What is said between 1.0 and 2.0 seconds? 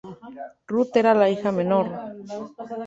era la hija menor.